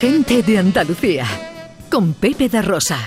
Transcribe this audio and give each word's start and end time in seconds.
Gente 0.00 0.44
de 0.44 0.58
Andalucía, 0.58 1.26
con 1.90 2.14
Pepe 2.14 2.48
da 2.48 2.62
Rosa. 2.62 2.98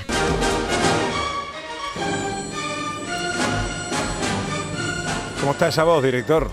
¿Cómo 5.40 5.54
está 5.54 5.70
esa 5.70 5.86
voz, 5.86 6.04
director? 6.04 6.52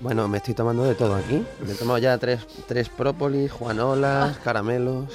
Bueno, 0.00 0.28
me 0.28 0.36
estoy 0.36 0.54
tomando 0.54 0.84
de 0.84 0.94
todo 0.94 1.16
aquí. 1.16 1.44
Me 1.66 1.72
he 1.72 1.74
tomado 1.74 1.98
ya 1.98 2.16
tres, 2.18 2.46
tres 2.68 2.88
própolis, 2.88 3.50
juanolas, 3.50 4.38
caramelos. 4.38 5.06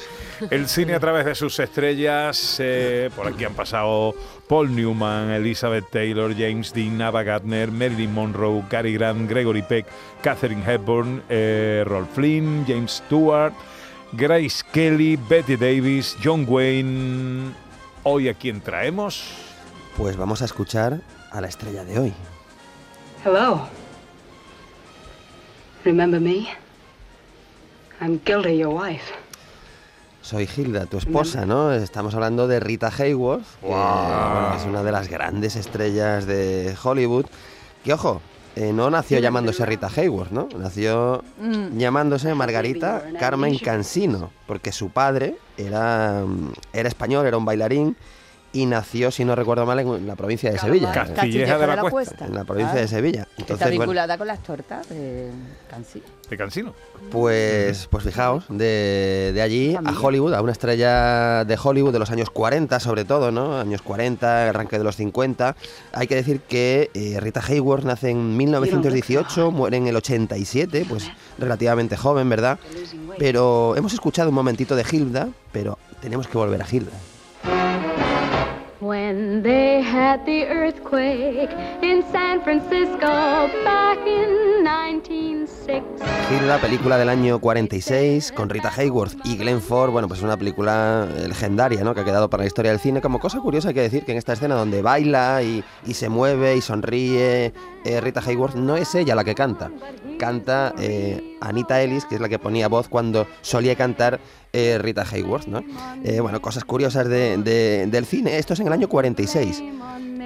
El 0.51 0.67
cine 0.67 0.93
a 0.95 0.99
través 0.99 1.23
de 1.23 1.35
sus 1.35 1.57
estrellas. 1.57 2.57
eh, 2.59 3.09
por 3.15 3.27
aquí 3.27 3.45
han 3.45 3.53
pasado 3.53 4.13
Paul 4.49 4.75
Newman, 4.75 5.31
Elizabeth 5.31 5.85
Taylor, 5.89 6.35
James 6.37 6.73
Dean, 6.73 7.01
Ava 7.01 7.23
Gardner, 7.23 7.71
Marilyn 7.71 8.13
Monroe, 8.13 8.61
Cary 8.69 8.93
Grant, 8.95 9.29
Gregory 9.29 9.61
Peck, 9.61 9.85
Catherine 10.21 10.63
Hepburn, 10.69 11.23
eh, 11.29 11.85
Rolf 11.87 12.09
Flynn, 12.13 12.65
James 12.67 13.01
Stewart, 13.05 13.53
Grace 14.13 14.63
Kelly, 14.71 15.17
Betty 15.17 15.55
Davis, 15.55 16.15
John 16.23 16.45
Wayne. 16.47 17.53
Hoy 18.03 18.29
a 18.29 18.33
quién 18.33 18.61
traemos. 18.61 19.23
Pues 19.97 20.15
vamos 20.15 20.41
a 20.41 20.45
escuchar 20.45 21.01
a 21.31 21.41
la 21.41 21.47
estrella 21.47 21.83
de 21.83 21.99
hoy. 21.99 22.13
Hello. 23.25 23.67
Remember 25.83 26.19
me? 26.19 26.47
I'm 28.01 28.19
Gilda, 28.25 28.51
your 28.51 28.73
wife. 28.73 29.03
Soy 30.21 30.49
Hilda, 30.55 30.85
tu 30.87 30.97
esposa, 30.97 31.45
¿no? 31.45 31.71
Estamos 31.71 32.15
hablando 32.15 32.47
de 32.47 32.59
Rita 32.59 32.91
Hayworth, 32.95 33.45
que 33.61 33.67
bueno, 33.67 34.55
es 34.57 34.65
una 34.65 34.81
de 34.81 34.91
las 34.91 35.07
grandes 35.07 35.55
estrellas 35.55 36.25
de 36.25 36.75
Hollywood. 36.81 37.25
Que 37.83 37.93
ojo, 37.93 38.21
eh, 38.55 38.71
no 38.73 38.89
nació 38.89 39.19
llamándose 39.19 39.65
Rita 39.65 39.89
Hayworth, 39.93 40.31
¿no? 40.31 40.47
Nació 40.57 41.23
llamándose 41.75 42.33
Margarita 42.35 43.03
Carmen 43.19 43.57
Cansino, 43.59 44.31
porque 44.47 44.71
su 44.71 44.89
padre 44.89 45.35
era, 45.57 46.23
mm, 46.25 46.53
era 46.73 46.87
español, 46.87 47.25
era 47.25 47.37
un 47.37 47.45
bailarín 47.45 47.97
y 48.55 48.65
nació, 48.65 49.11
si 49.11 49.25
no 49.25 49.35
recuerdo 49.35 49.65
mal, 49.65 49.79
en 49.79 50.07
la 50.07 50.15
provincia 50.15 50.49
de 50.49 50.57
Sevilla. 50.57 50.89
Castilleja 50.93 51.57
de 51.57 51.67
la 51.67 51.89
Cuesta. 51.89 52.25
En 52.25 52.35
la 52.35 52.45
provincia 52.45 52.79
de 52.79 52.87
Sevilla. 52.87 53.23
Está 53.23 53.41
Entonces, 53.41 53.67
bueno, 53.67 53.81
vinculada 53.81 54.17
con 54.17 54.27
las 54.27 54.41
tortas 54.41 54.87
de 54.87 55.29
Cansi. 55.69 56.01
De 56.29 56.37
Cansino. 56.37 56.73
Pues, 57.11 57.87
pues 57.91 58.05
fijaos, 58.05 58.45
de, 58.47 59.31
de 59.33 59.41
allí 59.41 59.75
a. 59.75 59.91
Hollywood, 59.91 60.33
a 60.33 60.41
una 60.41 60.53
estrella 60.53 61.43
de 61.43 61.57
Hollywood 61.61 61.91
de 61.91 61.99
los 61.99 62.09
años 62.11 62.29
40 62.29 62.79
sobre 62.79 63.03
todo, 63.03 63.29
¿no? 63.29 63.59
Años 63.59 63.81
40, 63.81 64.49
arranque 64.49 64.77
de 64.77 64.85
los 64.85 64.95
50. 64.95 65.57
Hay 65.91 66.07
que 66.07 66.15
decir 66.15 66.39
que 66.39 66.89
eh, 66.93 67.19
Rita 67.19 67.41
Hayworth 67.45 67.83
nace 67.83 68.09
en 68.09 68.37
1918, 68.37 69.51
muere 69.51 69.75
en 69.77 69.87
el 69.87 69.97
87, 69.97 70.85
pues 70.87 71.11
relativamente 71.37 71.97
joven, 71.97 72.29
¿verdad? 72.29 72.57
Pero 73.19 73.75
hemos 73.75 73.93
escuchado 73.93 74.29
un 74.29 74.35
momentito 74.35 74.77
de 74.77 74.85
Hilda, 74.89 75.27
pero 75.51 75.77
tenemos 76.01 76.27
que 76.29 76.37
volver 76.37 76.61
a 76.61 76.67
Hilda. 76.71 76.93
When 78.85 79.41
they 79.41 79.81
had 79.81 80.27
the 80.27 80.45
earthquake 80.45 81.49
in 81.81 82.03
San 82.11 82.43
Francisco 82.43 83.49
back 83.65 83.97
in 84.05 84.63
1906. 84.63 85.34
Hilda, 85.67 86.57
película 86.59 86.97
del 86.97 87.09
año 87.09 87.39
46, 87.39 88.31
con 88.31 88.49
Rita 88.49 88.71
Hayworth 88.75 89.13
y 89.23 89.37
Glenn 89.37 89.61
Ford, 89.61 89.91
bueno, 89.91 90.07
pues 90.07 90.19
es 90.19 90.23
una 90.23 90.37
película 90.37 91.07
eh, 91.15 91.27
legendaria, 91.27 91.83
¿no? 91.83 91.93
Que 91.93 92.01
ha 92.01 92.05
quedado 92.05 92.29
para 92.29 92.43
la 92.43 92.47
historia 92.47 92.71
del 92.71 92.79
cine. 92.79 93.01
Como 93.01 93.19
cosa 93.19 93.39
curiosa 93.39 93.69
hay 93.69 93.73
que 93.75 93.81
decir 93.81 94.05
que 94.05 94.11
en 94.11 94.17
esta 94.17 94.33
escena 94.33 94.55
donde 94.55 94.81
baila 94.81 95.41
y, 95.43 95.63
y 95.85 95.93
se 95.93 96.09
mueve 96.09 96.55
y 96.55 96.61
sonríe 96.61 97.53
eh, 97.85 98.01
Rita 98.01 98.21
Hayworth, 98.25 98.55
no 98.55 98.75
es 98.75 98.93
ella 98.95 99.15
la 99.15 99.23
que 99.23 99.35
canta. 99.35 99.71
Canta 100.19 100.73
eh, 100.79 101.37
Anita 101.41 101.81
Ellis, 101.81 102.05
que 102.05 102.15
es 102.15 102.21
la 102.21 102.29
que 102.29 102.39
ponía 102.39 102.67
voz 102.67 102.87
cuando 102.87 103.27
solía 103.41 103.75
cantar 103.75 104.19
eh, 104.53 104.77
Rita 104.79 105.03
Hayworth, 105.11 105.45
¿no? 105.47 105.63
Eh, 106.03 106.19
bueno, 106.21 106.41
cosas 106.41 106.63
curiosas 106.65 107.07
de- 107.07 107.37
de- 107.37 107.85
del 107.87 108.05
cine. 108.05 108.37
Esto 108.37 108.53
es 108.53 108.59
en 108.59 108.67
el 108.67 108.73
año 108.73 108.87
46, 108.89 109.63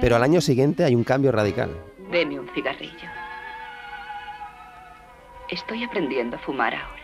pero 0.00 0.16
al 0.16 0.22
año 0.22 0.40
siguiente 0.40 0.84
hay 0.84 0.94
un 0.94 1.04
cambio 1.04 1.30
radical. 1.32 1.70
Deme 2.10 2.40
un 2.40 2.48
cigarrillo. 2.54 3.19
Estoy 5.50 5.82
aprendiendo 5.82 6.36
a 6.36 6.38
fumar 6.38 6.74
ahora. 6.74 7.02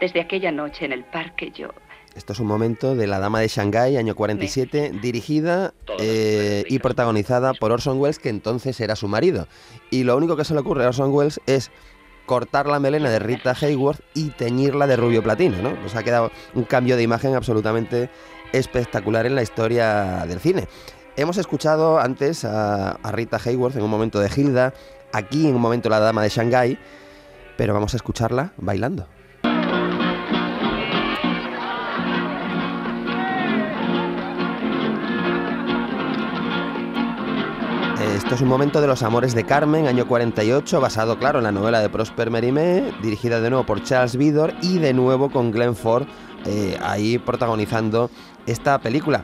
Desde 0.00 0.20
aquella 0.20 0.52
noche 0.52 0.84
en 0.84 0.92
el 0.92 1.04
parque 1.04 1.50
yo... 1.50 1.70
Esto 2.14 2.32
es 2.32 2.38
un 2.38 2.46
momento 2.46 2.94
de 2.94 3.08
La 3.08 3.18
Dama 3.18 3.40
de 3.40 3.48
Shanghái, 3.48 3.96
año 3.96 4.14
47, 4.14 4.92
dirigida 5.02 5.74
eh, 5.98 6.62
y 6.68 6.78
protagonizada 6.78 7.54
por 7.54 7.72
Orson 7.72 7.98
Welles, 7.98 8.20
que 8.20 8.28
entonces 8.28 8.78
era 8.78 8.94
su 8.94 9.08
marido. 9.08 9.48
Y 9.90 10.04
lo 10.04 10.16
único 10.16 10.36
que 10.36 10.44
se 10.44 10.54
le 10.54 10.60
ocurre 10.60 10.84
a 10.84 10.88
Orson 10.88 11.12
Welles 11.12 11.40
es 11.46 11.72
cortar 12.26 12.66
la 12.66 12.78
melena 12.78 13.10
de 13.10 13.18
Rita 13.18 13.56
Hayworth 13.60 14.00
y 14.14 14.30
teñirla 14.30 14.86
de 14.86 14.94
rubio 14.94 15.24
platino, 15.24 15.60
¿no? 15.60 15.74
Pues 15.80 15.96
ha 15.96 16.04
quedado 16.04 16.30
un 16.54 16.62
cambio 16.62 16.96
de 16.96 17.02
imagen 17.02 17.34
absolutamente 17.34 18.08
espectacular 18.52 19.26
en 19.26 19.34
la 19.34 19.42
historia 19.42 20.24
del 20.28 20.38
cine. 20.38 20.68
Hemos 21.16 21.36
escuchado 21.36 21.98
antes 21.98 22.44
a, 22.44 22.92
a 22.92 23.10
Rita 23.10 23.40
Hayworth 23.44 23.74
en 23.74 23.82
un 23.82 23.90
momento 23.90 24.20
de 24.20 24.30
Hilda, 24.34 24.72
aquí 25.14 25.46
en 25.46 25.54
un 25.54 25.62
momento 25.62 25.88
La 25.88 26.00
Dama 26.00 26.22
de 26.22 26.28
Shanghái, 26.28 26.78
pero 27.56 27.72
vamos 27.72 27.94
a 27.94 27.96
escucharla 27.96 28.52
bailando. 28.56 29.06
Esto 38.16 38.34
es 38.34 38.40
un 38.42 38.48
momento 38.48 38.80
de 38.80 38.86
los 38.86 39.02
amores 39.02 39.34
de 39.34 39.44
Carmen, 39.44 39.86
año 39.86 40.06
48, 40.06 40.80
basado, 40.80 41.18
claro, 41.18 41.38
en 41.38 41.44
la 41.44 41.52
novela 41.52 41.80
de 41.80 41.88
Prosper 41.88 42.30
Mérimée, 42.30 42.92
dirigida 43.02 43.40
de 43.40 43.50
nuevo 43.50 43.64
por 43.64 43.82
Charles 43.82 44.16
Vidor 44.16 44.54
y 44.62 44.78
de 44.78 44.92
nuevo 44.92 45.30
con 45.30 45.50
Glenn 45.50 45.74
Ford 45.74 46.06
eh, 46.44 46.78
ahí 46.82 47.18
protagonizando 47.18 48.10
esta 48.46 48.78
película. 48.78 49.22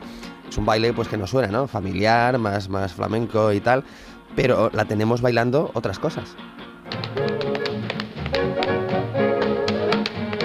Es 0.49 0.57
un 0.57 0.65
baile 0.65 0.93
pues 0.93 1.07
que 1.07 1.17
nos 1.17 1.29
suena, 1.29 1.47
¿no? 1.47 1.67
Familiar, 1.67 2.37
más, 2.37 2.69
más 2.69 2.93
flamenco 2.93 3.53
y 3.53 3.61
tal, 3.61 3.83
pero 4.35 4.69
la 4.73 4.85
tenemos 4.85 5.21
bailando 5.21 5.71
otras 5.73 5.99
cosas. 5.99 6.35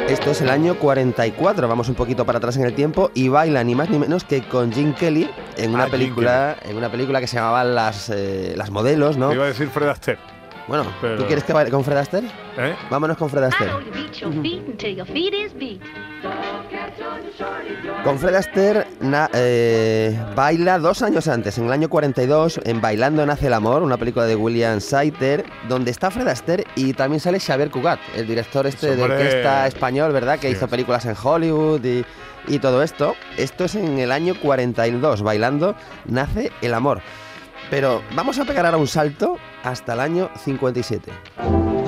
Esto 0.09 0.31
es 0.31 0.41
el 0.41 0.51
año 0.51 0.77
44, 0.79 1.69
vamos 1.69 1.89
un 1.89 1.95
poquito 1.95 2.25
para 2.25 2.39
atrás 2.39 2.57
en 2.57 2.65
el 2.65 2.75
tiempo 2.75 3.11
y 3.15 3.29
baila 3.29 3.63
ni 3.65 3.75
más 3.75 3.91
ni 3.91 3.99
menos 3.99 4.25
que 4.25 4.43
con 4.43 4.73
Jim 4.73 4.95
Kelly 4.95 5.29
en 5.57 5.75
una 5.75 5.85
Ah, 5.85 5.89
película, 5.89 6.57
en 6.63 6.77
una 6.77 6.91
película 6.91 7.21
que 7.21 7.27
se 7.27 7.37
llamaba 7.37 7.65
Las, 7.65 8.09
eh, 8.11 8.55
las 8.57 8.71
modelos, 8.71 9.17
¿no? 9.17 9.29
Te 9.31 9.35
iba 9.35 9.45
a 9.45 9.49
decir 9.49 9.69
Fred 9.69 9.89
Astaire. 9.89 10.21
Bueno, 10.69 10.85
Pero- 11.01 11.17
¿tú 11.19 11.27
quieres 11.27 11.45
que 11.45 11.53
baile 11.53 11.71
con 11.71 11.85
Fred 11.85 11.97
Astaire? 11.99 12.29
¿eh? 12.59 12.75
Vámonos 12.91 13.17
con 13.17 13.29
Fred 13.31 13.45
Astaire. 13.45 13.73
Con 18.05 18.19
Fred 18.21 18.35
Astaire 18.37 18.87
na- 19.01 19.29
eh, 19.35 20.17
baila 20.37 20.79
dos 20.79 21.03
años 21.03 21.27
antes, 21.27 21.59
en 21.59 21.67
el 21.67 21.73
año 21.73 21.89
42, 21.89 22.61
en 22.65 22.81
Bailando 22.81 23.27
nace 23.27 23.49
el 23.49 23.53
amor, 23.55 23.83
una 23.83 23.97
película 23.97 24.27
de 24.27 24.37
William 24.37 24.81
Saiter, 24.81 25.45
donde 25.69 25.91
está 25.91 26.11
Fred 26.13 26.29
Astaire 26.29 26.65
y 26.77 26.93
también 26.93 27.21
sale 27.21 27.41
Xavier 27.41 27.71
Cugat, 27.71 27.99
el 28.15 28.27
director 28.29 28.67
este 28.67 28.95
de 28.95 29.03
Hombre. 29.03 29.17
orquesta 29.19 29.67
español, 29.67 30.13
¿verdad? 30.13 30.39
Que 30.39 30.49
Sí. 30.49 30.55
hizo 30.55 30.69
películas 30.69 31.05
en 31.07 31.17
Hollywood 31.21 31.85
y, 31.85 32.05
y 32.47 32.59
todo 32.61 32.83
esto. 32.83 33.17
Esto 33.37 33.65
es 33.65 33.75
en 33.75 33.99
el 33.99 34.13
año 34.13 34.35
42, 34.41 35.23
Bailando 35.23 35.75
nace 36.05 36.53
el 36.63 36.75
amor. 36.75 37.01
Pero 37.71 38.03
vamos 38.15 38.39
a 38.39 38.45
pegar 38.45 38.65
ahora 38.67 38.79
un 38.79 38.87
salto 38.87 39.37
hasta 39.65 39.95
el 39.95 40.01
año 40.01 40.31
57. 40.45 41.11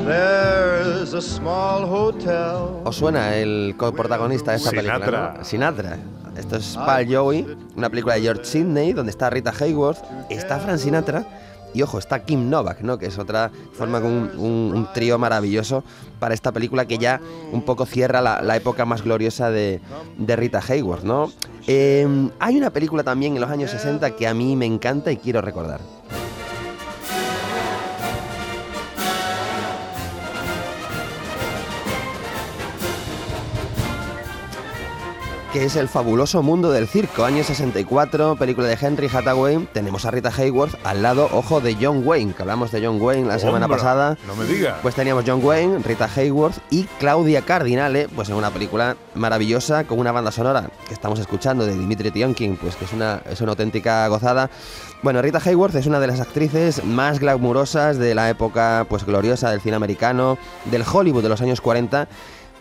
There's 0.04 1.12
a 1.14 1.20
small 1.20 1.84
hotel. 1.84 2.80
¿Os 2.84 2.96
suena 2.96 3.34
el 3.36 3.74
coprotagonista 3.76 4.52
de 4.52 4.56
esta 4.58 4.70
Sinatra. 4.70 4.94
película? 4.98 5.34
¿no? 5.38 5.44
Sinatra. 5.44 5.98
Esto 6.36 6.56
es 6.56 6.76
Pal 6.76 7.06
Joey, 7.12 7.56
una 7.76 7.90
película 7.90 8.14
de 8.14 8.20
George 8.22 8.44
Sidney, 8.44 8.92
donde 8.92 9.10
está 9.10 9.28
Rita 9.28 9.52
Hayworth, 9.58 9.98
está 10.30 10.58
Frank 10.60 10.78
Sinatra 10.78 11.26
y, 11.74 11.82
ojo, 11.82 11.98
está 11.98 12.20
Kim 12.24 12.48
Novak, 12.48 12.80
¿no? 12.82 12.96
Que 12.96 13.06
es 13.06 13.18
otra, 13.18 13.50
forma 13.72 14.00
con 14.00 14.12
un, 14.12 14.30
un- 14.38 14.72
un 14.74 14.88
trío 14.94 15.18
maravilloso 15.18 15.82
para 16.20 16.34
esta 16.34 16.52
película 16.52 16.86
que 16.86 16.96
ya 16.98 17.20
un 17.52 17.62
poco 17.62 17.86
cierra 17.86 18.20
la, 18.20 18.40
la 18.40 18.54
época 18.56 18.84
más 18.84 19.02
gloriosa 19.02 19.50
de, 19.50 19.80
de 20.16 20.36
Rita 20.36 20.62
Hayworth, 20.66 21.02
¿no? 21.02 21.30
Eh, 21.66 22.06
hay 22.38 22.56
una 22.56 22.70
película 22.70 23.02
también 23.02 23.34
en 23.34 23.40
los 23.40 23.50
años 23.50 23.72
60 23.72 24.12
que 24.14 24.28
a 24.28 24.32
mí 24.32 24.54
me 24.54 24.64
encanta 24.66 25.10
y 25.10 25.16
quiero 25.16 25.40
recordar. 25.42 25.80
Que 35.52 35.64
es 35.64 35.76
El 35.76 35.88
fabuloso 35.88 36.42
mundo 36.42 36.70
del 36.70 36.88
circo, 36.88 37.24
año 37.24 37.42
64, 37.42 38.36
película 38.36 38.66
de 38.66 38.76
Henry 38.80 39.08
Hathaway. 39.12 39.66
Tenemos 39.72 40.04
a 40.04 40.10
Rita 40.10 40.30
Hayworth 40.36 40.74
al 40.84 41.02
lado, 41.02 41.28
ojo, 41.32 41.60
de 41.60 41.76
John 41.80 42.02
Wayne, 42.04 42.34
que 42.34 42.42
hablamos 42.42 42.70
de 42.70 42.84
John 42.84 43.00
Wayne 43.00 43.26
la 43.26 43.38
semana 43.38 43.64
Hombre, 43.64 43.78
pasada. 43.78 44.18
No 44.26 44.36
me 44.36 44.44
digas. 44.44 44.76
Pues 44.82 44.94
teníamos 44.94 45.24
John 45.26 45.40
Wayne, 45.42 45.78
Rita 45.78 46.08
Hayworth 46.14 46.58
y 46.70 46.84
Claudia 46.98 47.42
Cardinale, 47.42 48.08
pues 48.14 48.28
en 48.28 48.34
una 48.34 48.50
película 48.50 48.96
maravillosa 49.14 49.84
con 49.84 49.98
una 49.98 50.12
banda 50.12 50.32
sonora 50.32 50.70
que 50.86 50.94
estamos 50.94 51.18
escuchando 51.18 51.64
de 51.64 51.74
Dimitri 51.74 52.10
Tionkin, 52.10 52.56
pues 52.56 52.76
que 52.76 52.84
es 52.84 52.92
una, 52.92 53.22
es 53.30 53.40
una 53.40 53.52
auténtica 53.52 54.06
gozada. 54.08 54.50
Bueno, 55.02 55.22
Rita 55.22 55.40
Hayworth 55.44 55.76
es 55.76 55.86
una 55.86 56.00
de 56.00 56.08
las 56.08 56.20
actrices 56.20 56.84
más 56.84 57.20
glamurosas 57.20 57.98
de 57.98 58.14
la 58.14 58.28
época 58.28 58.86
pues 58.88 59.04
gloriosa 59.04 59.50
del 59.50 59.60
cine 59.60 59.76
americano, 59.76 60.36
del 60.66 60.84
Hollywood 60.90 61.22
de 61.22 61.28
los 61.30 61.40
años 61.40 61.60
40. 61.60 62.08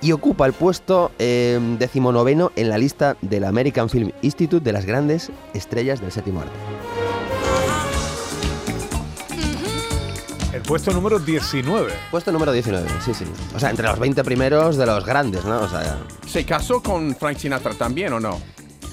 Y 0.02 0.12
ocupa 0.12 0.46
el 0.46 0.54
puesto 0.54 1.12
eh, 1.20 1.60
decimonoveno 1.80 2.52
en 2.56 2.70
la 2.70 2.78
lista 2.78 3.18
del 3.22 3.44
American 3.44 3.90
Film 3.90 4.12
Institute 4.22 4.64
de 4.64 4.72
las 4.72 4.86
grandes 4.86 5.32
estrellas 5.54 6.02
del 6.02 6.12
séptimo 6.12 6.42
arte. 6.42 6.54
El 10.54 10.62
puesto 10.64 10.92
número 10.92 11.20
19. 11.20 11.94
Puesto 12.10 12.32
número 12.32 12.52
19, 12.52 12.88
sí, 13.06 13.14
sí. 13.14 13.26
O 13.56 13.60
sea, 13.60 13.70
entre 13.70 13.88
los 13.88 14.00
20 14.00 14.24
primeros 14.24 14.76
de 14.78 14.86
los 14.86 15.06
grandes, 15.06 15.46
¿no? 15.46 15.62
O 15.62 15.68
sea, 15.70 16.00
¿Se 16.26 16.46
casó 16.46 16.82
con 16.82 17.16
Frank 17.16 17.38
Sinatra 17.38 17.74
también 17.74 18.14
o 18.14 18.20
no? 18.20 18.40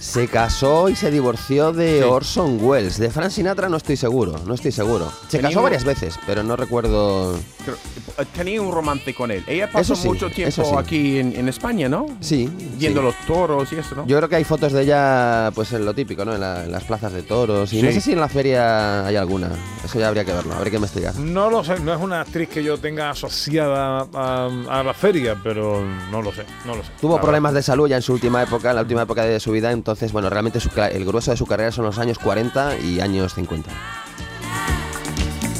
Se 0.04 0.28
casó 0.28 0.90
y 0.90 0.96
se 0.96 1.10
divorció 1.10 1.72
de 1.72 1.98
Sí. 2.00 2.04
Orson 2.04 2.58
Welles. 2.60 2.98
De 2.98 3.08
Frank 3.10 3.30
Sinatra 3.30 3.68
no 3.70 3.78
estoy 3.78 3.96
seguro, 3.96 4.38
no 4.46 4.52
estoy 4.54 4.70
seguro. 4.70 5.10
Se 5.28 5.38
Tenía 5.38 5.48
casó 5.48 5.60
un- 5.60 5.64
varias 5.64 5.84
veces, 5.84 6.18
pero 6.26 6.42
no 6.42 6.56
recuerdo... 6.56 7.34
Eh, 7.36 8.24
Tenía 8.36 8.60
un 8.60 8.70
romance 8.70 9.14
con 9.14 9.30
él. 9.30 9.42
Ella 9.46 9.70
pasó 9.72 9.96
sí, 9.96 10.06
mucho 10.06 10.28
tiempo 10.30 10.62
sí. 10.62 10.70
aquí 10.76 11.18
en, 11.18 11.34
en 11.34 11.48
España, 11.48 11.88
¿no? 11.88 12.06
Sí. 12.20 12.50
Viendo 12.76 13.00
los 13.00 13.14
toros 13.26 13.72
y 13.72 13.76
eso, 13.76 13.94
¿no? 13.94 14.06
Yo 14.06 14.18
creo 14.18 14.28
que 14.28 14.36
hay 14.36 14.44
fotos 14.44 14.72
de 14.72 14.82
ella, 14.82 15.50
pues 15.54 15.72
en 15.72 15.84
lo 15.86 15.94
típico, 15.94 16.24
¿no? 16.24 16.34
En, 16.34 16.40
la- 16.40 16.64
en 16.64 16.70
las 16.72 16.84
plazas 16.84 17.12
de 17.14 17.22
toros. 17.22 17.72
Y 17.72 17.82
no 17.82 17.90
sé 17.90 18.00
si 18.02 18.12
en 18.12 18.20
la 18.20 18.28
feria 18.28 19.06
hay 19.06 19.16
alguna. 19.16 19.50
Eso 19.84 19.98
ya 19.98 20.08
habría 20.08 20.24
que 20.24 20.32
verlo, 20.32 20.54
habría 20.54 20.70
que 20.70 20.76
investigar. 20.76 21.14
No 21.16 21.50
lo 21.50 21.62
sé, 21.62 21.78
no 21.80 21.92
es 21.92 22.00
una 22.00 22.22
actriz 22.22 22.48
que 22.48 22.64
yo 22.64 22.78
tenga 22.78 23.10
asociada 23.10 24.06
a, 24.14 24.48
a 24.68 24.82
la 24.82 24.94
feria, 24.94 25.36
pero 25.42 25.84
no 26.10 26.22
lo 26.22 26.32
sé, 26.32 26.44
no 26.64 26.74
lo 26.74 26.82
sé. 26.82 26.90
Tuvo 27.00 27.20
problemas 27.20 27.52
de 27.52 27.62
salud 27.62 27.86
ya 27.88 27.96
en 27.96 28.02
su 28.02 28.14
última 28.14 28.42
época, 28.42 28.70
en 28.70 28.76
la 28.76 28.82
última 28.82 29.02
época 29.02 29.22
de 29.24 29.38
su 29.40 29.50
vida, 29.52 29.70
entonces, 29.72 30.10
bueno, 30.12 30.30
realmente 30.30 30.58
su 30.60 30.70
el 30.80 31.04
grueso 31.04 31.30
de 31.30 31.36
su 31.36 31.46
carrera 31.46 31.70
son 31.70 31.84
los 31.84 31.98
años 31.98 32.18
40 32.18 32.78
y 32.78 33.00
años 33.00 33.34
50. 33.34 33.68
verdad. 33.70 33.82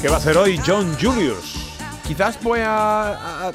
¿Qué 0.01 0.07
va 0.09 0.15
a 0.15 0.17
hacer 0.17 0.37
hoy 0.37 0.59
John 0.65 0.95
Julius? 1.01 1.55
Quizás 2.07 2.41
voy 2.43 2.59
a- 2.63 3.51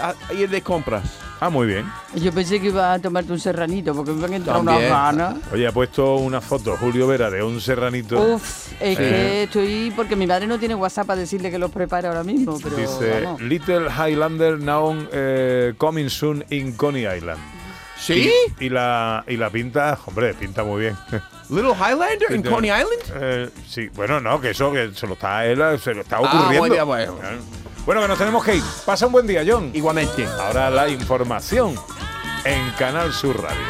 a 0.00 0.32
ir 0.34 0.48
de 0.48 0.62
compras. 0.62 1.04
Ah, 1.38 1.50
muy 1.50 1.66
bien. 1.66 1.84
Yo 2.14 2.32
pensé 2.32 2.58
que 2.60 2.68
iba 2.68 2.94
a 2.94 2.98
tomarte 2.98 3.30
un 3.30 3.38
serranito 3.38 3.94
porque 3.94 4.12
me 4.12 4.24
han 4.24 4.32
entrado 4.34 4.60
unas 4.60 4.80
ganas. 4.80 5.34
Oye, 5.52 5.66
ha 5.66 5.72
puesto 5.72 6.16
una 6.16 6.40
foto 6.40 6.76
Julio 6.78 7.06
Vera 7.06 7.30
de 7.30 7.42
un 7.42 7.60
serranito. 7.60 8.18
Uf, 8.20 8.72
es 8.80 8.96
que 8.96 9.42
estoy. 9.42 9.92
Porque 9.94 10.16
mi 10.16 10.26
madre 10.26 10.46
no 10.46 10.58
tiene 10.58 10.74
WhatsApp 10.74 11.06
para 11.08 11.20
decirle 11.20 11.50
que 11.50 11.58
los 11.58 11.70
prepare 11.70 12.08
ahora 12.08 12.24
mismo, 12.24 12.58
pero. 12.62 12.76
Dice 12.76 13.20
vamos. 13.22 13.42
Little 13.42 13.86
Highlander 13.90 14.58
now 14.58 14.96
eh, 15.12 15.74
coming 15.76 16.08
soon 16.08 16.42
in 16.50 16.72
Coney 16.72 17.02
Island. 17.06 17.38
¿Sí? 17.98 18.30
Y, 18.60 18.66
y 18.66 18.68
la, 18.68 19.24
y 19.26 19.36
la 19.36 19.48
pinta, 19.50 19.98
hombre, 20.06 20.32
pinta 20.34 20.64
muy 20.64 20.80
bien. 20.82 20.96
Little 21.50 21.72
Highlander 21.74 22.30
en 22.32 22.42
Sí, 22.42 22.48
Coney. 22.48 22.70
Island. 22.70 23.02
Eh, 23.22 23.50
sí, 23.68 23.88
bueno, 23.94 24.20
no, 24.20 24.40
que 24.40 24.50
eso 24.50 24.72
que 24.72 24.90
se 24.94 25.06
lo 25.06 25.14
está 25.14 25.44
él, 25.46 25.58
se 25.80 25.92
lo 25.94 26.00
está 26.00 26.16
Ah, 26.16 26.20
ocurriendo. 26.22 26.86
Bueno, 27.86 28.02
que 28.02 28.08
nos 28.08 28.18
tenemos 28.18 28.44
que 28.44 28.56
ir. 28.56 28.62
Pasa 28.84 29.06
un 29.06 29.12
buen 29.12 29.28
día, 29.28 29.44
John. 29.46 29.70
Igualmente. 29.72 30.26
Ahora 30.26 30.68
la 30.70 30.88
información 30.88 31.76
en 32.44 32.70
Canal 32.72 33.12
Sur 33.12 33.40
Radio. 33.40 33.62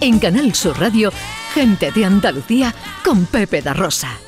En 0.00 0.18
Canal 0.18 0.54
Sur 0.54 0.80
Radio, 0.80 1.12
gente 1.54 1.92
de 1.92 2.04
Andalucía 2.04 2.74
con 3.04 3.26
Pepe 3.26 3.62
da 3.62 3.74
Rosa. 3.74 4.27